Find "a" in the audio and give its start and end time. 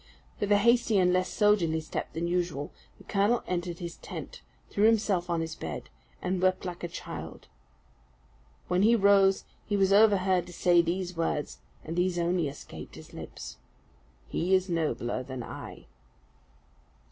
0.51-0.57, 6.83-6.87